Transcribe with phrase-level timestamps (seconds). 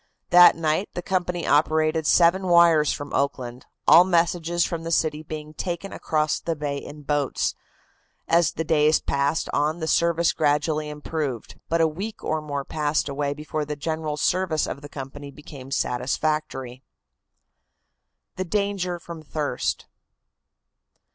[0.31, 5.53] That night the company operated seven wires from Oakland, all messages from the city being
[5.53, 7.53] taken across the bay in boats.
[8.27, 13.09] As the days passed on the service gradually improved, but a week or more passed
[13.09, 16.81] away before the general service of the company became satisfactory.
[18.37, 19.85] THE DANGER FROM THIRST.